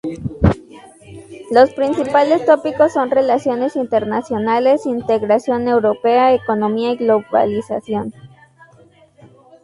Los 1.51 1.73
principales 1.75 2.43
tópicos 2.43 2.91
son 2.91 3.11
Relaciones 3.11 3.75
Internacionales, 3.75 4.87
Integración 4.87 5.67
Europea, 5.67 6.33
Economía 6.33 6.93
y 6.93 6.97
Globalización. 6.97 8.11